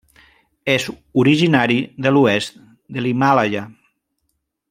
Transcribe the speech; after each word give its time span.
És 0.75 0.87
originari 1.23 1.77
de 2.07 2.15
l'oest 2.15 2.59
de 2.97 3.05
l'Himàlaia. 3.05 3.67